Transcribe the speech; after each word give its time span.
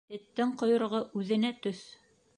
Эттең 0.17 0.53
ҡойроғо 0.61 1.01
үҙенә 1.21 1.53
төҫ. 1.67 1.85